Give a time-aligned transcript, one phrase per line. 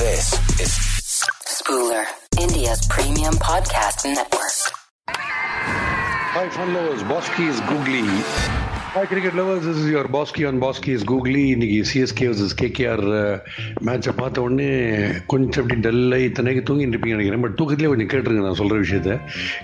[0.00, 0.70] This is
[1.44, 2.06] Spooler,
[2.40, 4.72] India's premium podcast network.
[5.08, 7.02] Hi, fun lovers.
[7.02, 8.59] Bosky is googly.
[8.92, 13.02] Hi cricket lovers is your Bosky and Bosky is googly இன்னைக்கு CSK versus KKR
[13.88, 14.66] மேட்சை பார்த்த உடனே
[15.32, 17.44] கொஞ்சம் அப்படி டல்லாக இத்தனைக்கு தூங்கிட்டு இருப்பீங்க நினைக்கிறேன்.
[17.44, 19.18] பட் தூக்கத்திலே கொஞ்சம் கேட்டுருங்க நான் சொல்கிற விஷயத்த.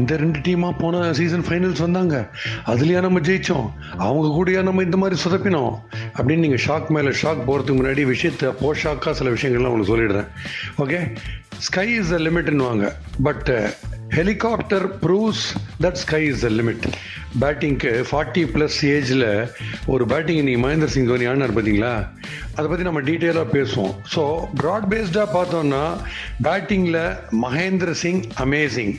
[0.00, 2.30] இந்த ரெண்டு டீமாக போன சீசன் ஃபைனல்ஸ் வந்தாங்க.
[2.72, 3.68] அதுலேயா நம்ம ஜெயித்தோம்
[4.06, 5.76] அவங்க கூடயா நம்ம இந்த மாதிரி சொதப்பினோம்.
[6.16, 10.28] அப்படின்னு நீங்கள் ஷாக் மேலே ஷாக் போகிறதுக்கு முன்னாடி விஷயத்தை போஷாக்காக சில விஷயங்கள்லாம் உங்களுக்கு சொல்லிடுறேன்.
[10.84, 11.00] Okay
[11.68, 12.86] sky is the லிமிட்னுவாங்க
[13.28, 13.50] but
[14.14, 15.42] helicopter proves
[15.82, 16.84] that sky is the limit
[17.42, 19.26] பேட்டிங்க்கு forty plus ஏஜில்
[19.92, 21.92] ஒரு பேட்டிங் இன்னைக்கு மகேந்திர சிங் தோனி ஆனார் பார்த்தீங்களா
[22.56, 23.92] அதை பற்றி நம்ம டீட்டெயிலாக பேசுவோம்.
[24.14, 24.22] ஸோ
[24.60, 25.84] ப்ராட் பேஸ்டாக பார்த்தோம்னா
[26.46, 27.00] பேட்டிங்கில்
[27.44, 28.94] மகேந்திர சிங் அமேசிங்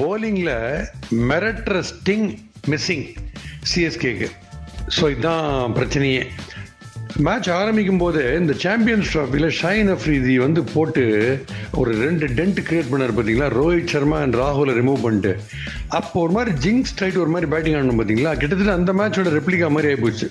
[0.00, 0.54] போலிங்கில்
[1.32, 2.28] மெரட்ற ஸ்டிங்
[2.72, 3.06] மிஸ்ஸிங்
[3.72, 4.30] சிஎஸ்கேக்கு
[4.96, 5.46] ஸோ இதுதான்
[5.78, 6.22] பிரச்சனையே.
[7.16, 13.12] மேட்ச் ஆரம்பிக்கும் போது இந்த சாம்பியன்ஸ் ட்ராஃபியில் ஷைன் அஃப்ரிதி வந்து போட்டு ஒரு ரெண்டு டென்ட் கிரியேட் பண்ணார்
[13.16, 15.36] பார்த்தீங்களா ரோஹித் சர்மா அண்ட் ராகுலை ரிமூவ் பண்ணிட்டு.
[15.88, 19.92] அப்போ ஒரு மாதிரி ஜிங்ஸ் டைட் ஒரு மாதிரி பேட்டிங் ஆடணும் பார்த்தீங்களா கிட்டத்தட்ட அந்த மேட்சோட ரெப்ளிகா மாதிரி
[19.92, 20.28] ஆகிப்போச்சு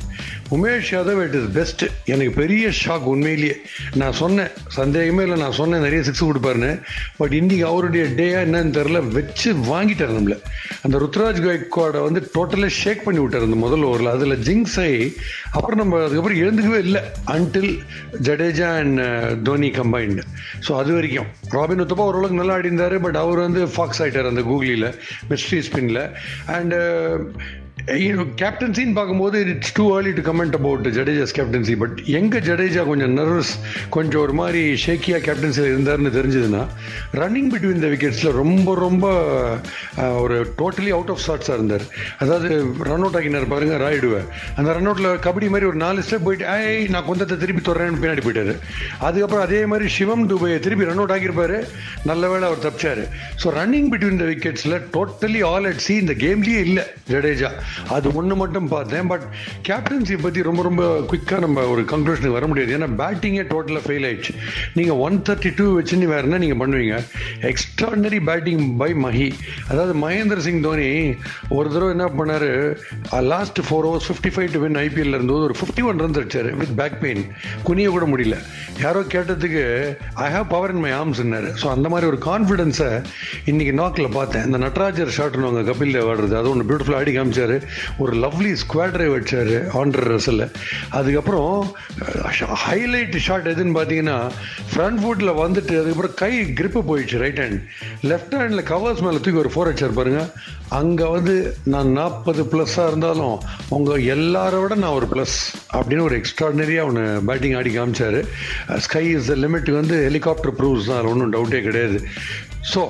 [0.52, 3.56] Umesh Yadav it is best எனக்கு பெரிய ஷாக் உண்மையிலேயே.
[3.96, 4.48] நான் சொன்னேன்.
[4.68, 5.40] சந்தேகமே இல்லை.
[5.40, 5.80] நான் சொன்னேன்.
[5.80, 6.82] நிறைய சிக்ஸ் கொடுப்பாருன்னு.
[7.18, 10.42] பட் இன்றைக்கி அவருடைய டேயாக என்னன்னு தெரில வச்சு வாங்கிட்டார் நம்மள.
[10.82, 15.14] அந்த ருத்ராஜ் கைக்வாடை வந்து டோட்டலாக ஷேக் பண்ணி விட்டார் அந்த முதல் ஓவரில் அதில் ஜிங்ஸ் ஆகி
[15.52, 16.38] அப்புறம் நம்ம அதுக்கப்புறம்
[16.72, 17.02] எழுந்துக்கவே இல்லை.
[17.36, 17.72] Until
[18.28, 19.02] Jadeja and
[19.44, 20.24] Dhoni combined
[20.68, 21.30] so அது வரைக்கும்.
[21.56, 24.90] ராபின் உத்தப்பா ஓரளவுக்கு நல்லா ஆடிந்தார் பட் அவர் வந்து ஃபாக்ஸ் ஆகிட்டார் அந்த கூகுளியில்
[25.30, 26.04] மிஸ்ட்ரி ஸ்பின்னில்
[26.58, 26.80] அண்டு
[27.90, 27.98] Eh,
[28.42, 33.54] கேப்டன்சின்னு பார்க்கும்போது it's too early to comment about Jadeja's captaincy but எங்கே ஜடேஜா கொஞ்சம் நர்வஸ்
[33.96, 36.62] கொஞ்சம் ஒரு மாதிரி ஷேக்கியாக கேப்டன்சியில் இருந்தார்னு தெரிஞ்சதுன்னா
[37.22, 39.06] ரன்னிங் பிட்வீன் த விக்கெட்ஸில் ரொம்ப ரொம்ப
[40.24, 41.86] ஒரு டோட்டலி அவுட் ஆஃப் ஷாட்ஸாக இருந்தார்.
[42.24, 42.50] அதாவது
[42.90, 46.62] ரன் அவுட் ஆகினார் பாருங்க ராயிடுவேன் அந்த ரன் அவுட்டில் கபடி மாதிரி ஒரு நாலு ஸ்டெப் போயிட்டு ஐ
[46.96, 48.54] நான் கொஞ்சத்தை திருப்பி தொடரேன்னு பின்னாடி போயிட்டார்.
[49.10, 51.60] அதுக்கப்புறம் அதே மாதிரி சிவம் துபையை திருப்பி ரன் அவுட் ஆகியிருப்பாரு
[52.12, 53.04] நல்ல வேலை அவர் தப்பிச்சார்.
[53.44, 57.52] ஸோ ரன்னிங் பிட்வீன் த விக்கெட்ஸில் டோட்டலி ஆல் அட் சி இந்த கேம்லேயே இல்லை ஜடேஜா
[57.96, 59.26] அது ஒன்று மட்டும் பார்த்தேன் பட்
[59.70, 62.76] கேப்டன்சி பற்றி ரொம்ப ரொம்ப குயிக்காக நம்ம ஒரு கன்க்ளூஷனுக்கு வர முடியாது.
[62.78, 64.34] ஏன்னா பேட்டிங்கே டோட்டலாக ஃபெயில் ஆயிடுச்சு.
[64.78, 66.98] நீங்கள் ஒன் தேர்ட்டி டூ வச்சுன்னு வேறு என்ன நீங்கள் பண்ணுவீங்க?
[67.52, 69.34] எக்ஸ்ட்ராடனரி பேட்டிங் பை மஹி
[69.72, 70.90] அதாவது மகேந்திர சிங் தோனி
[71.58, 72.50] ஒரு தடவை என்ன பண்ணார்?
[73.34, 76.76] Last four overs fifty five to win IPL இருந்தது ஒரு ஃபிஃப்டி ஒன் ரன்ஸ் அடிச்சார் வித்
[76.82, 77.24] பேக் பெயின்
[77.64, 78.38] குனிய கூட முடியல.
[78.86, 79.64] யாரோ கேட்டதுக்கு
[80.14, 82.92] I have power in my ஆர்ம்ஸ்ன்னாரு so அந்த மாதிரி ஒரு கான்ஃபிடென்ஸை
[83.46, 84.46] இன்னைக்கு நாக்கில் பார்த்தேன்.
[84.46, 87.58] இந்த நட்ராஜர் ஷாட்னு கபில் தேவ் ஆடுறது அது ஒன்று பியூட்டிஃபுல்லாக ஆடி காமிச்சாரு.
[88.04, 90.46] ஒரு லவ்லி ஸ்குவாட் டிரைவ் வச்சார் ஆண்டர் ரசலில்.
[91.00, 91.56] அதுக்கப்புறம்
[92.66, 94.18] ஹைலைட் ஷாட் எதுன்னு பார்த்தீங்கன்னா
[94.72, 97.60] ஃப்ரண்ட் ஃபுட்டில் வந்துட்டு அதுக்கப்புறம் கை கிரிப்பு போயிடுச்சு ரைட் ஹேண்ட்
[98.12, 100.30] லெஃப்ட் ஹேண்டில் கவர்ஸ் மேலே தூக்கி ஒரு ஃபோர் அடிச்சார் பாருங்கள்
[100.80, 101.36] அங்கே வந்து
[101.74, 103.36] நான் நாற்பது ப்ளஸ்ஸாக இருந்தாலும்
[103.78, 105.38] உங்கள் எல்லார விட நான் ஒரு ப்ளஸ்
[105.78, 108.20] அப்படின்னு ஒரு எக்ஸ்ட்ராடினரியாக அவனு பேட்டிங் ஆடி காமிச்சார்.
[108.86, 112.00] ஸ்கை இஸ் த லிமிட் வந்து ஹெலிகாப்டர் ப்ரூவ்ஸ் தான் அதில் ஒன்றும் டவுட்டே கிடையாது.
[112.72, 112.82] ஸோ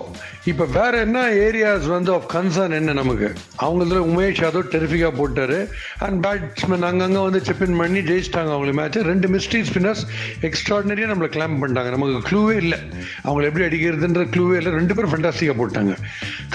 [0.49, 3.27] இப்போ வேற என்ன ஏரியாஸ் வந்து ஆஃப் கன்சர்ன் என்ன நமக்கு?
[3.65, 5.57] அவங்கள உமேஷ் யாதவ் டெரிஃபிக்காக போட்டாரு.
[6.05, 10.01] அண்ட் பேட்ஸ்மேன் அங்கங்கே வந்து செப்பின் பண்ணி ஜெயிச்சிட்டாங்க அவங்களுக்கு மேட்ச் ரெண்டு மிஸ்ட்ரி ஸ்பின்னர்ஸ்
[10.47, 11.89] எக்ஸ்ட்ராடினரியாக நம்மளை கிளாம் பண்ணிட்டாங்க.
[11.95, 12.79] நமக்கு க்ளூவே இல்லை.
[13.25, 14.73] அவங்களை எப்படி அடிக்கிறதுன்ற க்ளூவே இல்லை.
[14.79, 15.95] ரெண்டு பேரும் ஃபென்டாஸ்டிக்காக போட்டாங்க.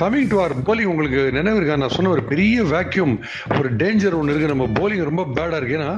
[0.00, 1.76] கமிங் டு ஆர் போலிங் உங்களுக்கு நினைவு இருக்கா?
[1.76, 3.14] நான் சொன்ன ஒரு பெரிய வேக்யூம்
[3.58, 5.78] ஒரு டேஞ்சர் ஒன்று இருக்குது நம்ம போலிங் ரொம்ப பேடாக இருக்கு.
[5.78, 5.94] ஏன்னா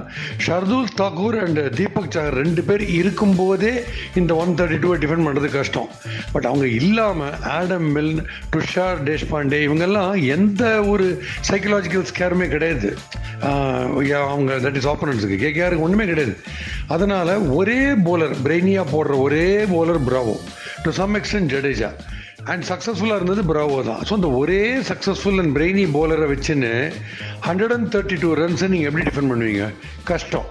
[0.46, 3.74] ஷர்துல் தாக்கூர் அண்ட் தீபக் சாகர் ரெண்டு பேர் இருக்கும்போதே
[4.14, 5.90] இந்த ஒன் தேர்ட்டி டூவை டிஃபெண்ட் பண்ணுறது கஷ்டம்.
[6.36, 8.14] பட் அவங்க இல்லாமல் ஆடம் மில்
[8.54, 10.62] துஷார் தேஷ்பாண்டே இவங்கெல்லாம் எந்த
[10.92, 11.06] ஒரு
[11.50, 12.90] சைக்கலாஜிக்கல் ஸ்கேருமே கிடையாது.
[14.32, 16.34] அவங்க தட் இஸ் ஆப்பனன்ஸுக்கு கேகேஆருக்கு ஒன்றுமே கிடையாது.
[16.94, 20.36] அதனால் ஒரே போலர் பிரெய்னியாக போடுற ஒரே bowler Bravo
[20.84, 21.90] to some extent Jadeja
[22.52, 24.02] and சக்ஸஸ்ஃபுல்லாக இருந்தது பிராவோ தான்.
[24.08, 26.72] ஸோ இந்த ஒரே சக்ஸஸ்ஃபுல் அண்ட் பிரெய்னி போலரை வச்சுன்னு
[27.48, 29.66] ஹண்ட்ரட் அண்ட் தேர்ட்டி டூ ரன்ஸை நீங்கள் எப்படி டிஃபெண்ட் பண்ணுவீங்க?
[30.12, 30.48] கஷ்டம்.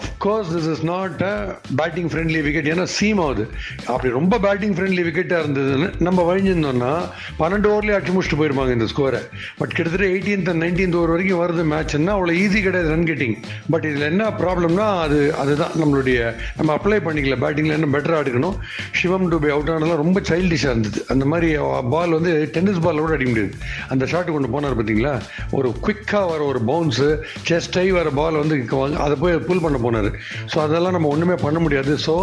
[0.00, 1.32] Of course this is not a
[1.76, 3.44] batting friendly wicket ஏன்னா சீம் ஆகுது
[3.86, 6.92] அப்படி ரொம்ப பேட்டிங் ஃப்ரெண்ட்லி விக்கெட்டாக இருந்ததுன்னு நம்ம வழிஞ்சிருந்தோம்னா
[7.38, 9.22] பன்னெண்டு ஓவர்லேயே அடிச்சு முடிச்சுட்டு போயிருப்பாங்க இந்த ஸ்கோரை
[9.58, 13.36] பட் கிட்டத்தட்ட எயிட்டீன்த் அண்ட் நைன்டீன்த் ஓவர் வரைக்கும் வருது மேட்ச்னா அவ்வளோ ஈஸி கிடையாது ரன் கெட்டிங்
[13.70, 16.18] பட் இதில் என்ன ப்ராப்ளம்னா அது அதுதான் நம்மளுடைய
[16.56, 17.36] நம்ம அப்ளை பண்ணிக்கல.
[17.44, 18.56] பேட்டிங்கில் என்ன பெட்டராக எடுக்கணும்.
[19.00, 21.00] சிவம் டுபே அவுட் ஆனதெல்லாம் ரொம்ப சைல்டிஷாக இருந்தது.
[21.08, 21.48] அந்த மாதிரி
[21.90, 23.54] பால் வந்து டென்னிஸ் பால் கூட அடிக்க முடியாது.
[23.88, 25.14] அந்த ஷாட்டு கொண்டு போனார் பார்த்தீங்களா
[25.58, 27.08] ஒரு குவிக்காக வர ஒரு பவுன்ஸு
[27.48, 28.56] செஸ்டை வர பால் வந்து
[29.04, 30.10] அதை போய் புல் பண்ண போனார்.
[30.52, 31.94] ஸோ அதெல்லாம் நம்ம ஒன்றுமே பண்ண முடியாது.
[32.06, 32.16] ஸோ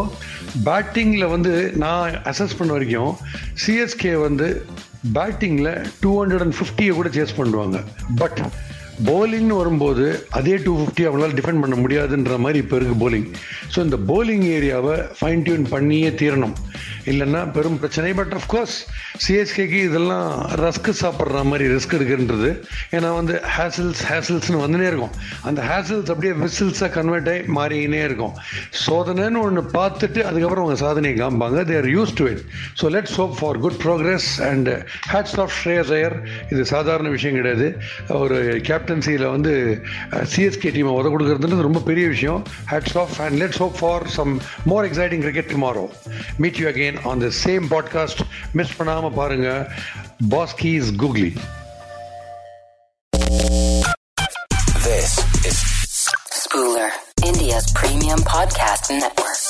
[0.70, 1.54] பேட்டிங்கில் வந்து
[1.86, 3.14] நான் அசஸ் பண்ண வரைக்கும்
[3.64, 4.50] சிஎஸ்கே வந்து
[5.16, 5.74] பேட்டிங்கில்
[6.04, 7.80] டூ ஹண்ட்ரட் அண்ட் ஃபிஃப்டியை கூட சேஸ் பண்ணுவாங்க.
[8.22, 8.40] பட்
[9.08, 10.04] போலிங்னு வரும்போது
[10.38, 13.26] அதே டூ ஃபிஃப்டி அவங்களால டிஃபெண்ட் பண்ண முடியாதுன்ற மாதிரி இப்போ இருக்குது போலிங்
[13.74, 16.54] ஸோ இந்த போலிங் ஏரியாவை ஃபைன் டியூன் பண்ணியே தீரணும்.
[17.12, 18.10] இல்லைன்னா பெரும் பிரச்சனை.
[18.20, 18.76] பட் அஃப்கோர்ஸ்
[19.24, 20.30] சிஎஸ்கேக்கு இதெல்லாம்
[20.64, 22.50] ரஸ்க் சாப்பிட்ற மாதிரி ரிஸ்க் எடுக்குன்றது
[22.98, 25.14] ஏன்னா வந்து ஹேசில்ஸ் ஹேசில்ஸ்னு வந்துனே இருக்கும்.
[25.50, 28.34] அந்த ஹேசில்ஸ் அப்படியே விசில்ஸாக கன்வெர்ட் ஆகி மாறினே இருக்கும்.
[28.86, 31.60] சோதனைன்னு ஒன்று பார்த்துட்டு அதுக்கப்புறம் அவங்க சாதனையை காமிப்பாங்க.
[31.72, 32.44] They're use to it
[32.82, 34.70] so let's hope for good progress and
[35.14, 36.18] hats off Shreyas Iyer
[36.54, 37.68] இது சாதாரண விஷயம் கிடையாது.
[38.24, 38.40] ஒரு
[38.70, 39.54] கேப்டன்சியில் வந்து
[40.16, 42.42] uh, சிஎஸ்கே டீமை உத கொடுக்குறதுன்றது ரொம்ப பெரிய விஷயம்.
[42.72, 44.34] Hats off and let's hope for some
[44.72, 45.86] more exciting cricket tomorrow
[46.44, 48.26] meet you again again on the same podcast.
[48.54, 49.72] Miss Pranama Paranga,
[50.22, 51.36] Boss Keys Googly.
[54.84, 55.58] This is
[56.30, 56.90] Spooler,
[57.26, 59.43] India's premium podcast network.